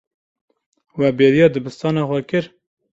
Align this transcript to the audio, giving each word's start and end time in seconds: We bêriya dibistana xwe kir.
We 0.97 1.07
bêriya 1.19 1.47
dibistana 1.53 2.03
xwe 2.09 2.19
kir. 2.29 2.45